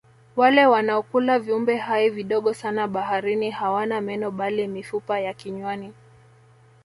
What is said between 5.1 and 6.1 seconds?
ya kinywani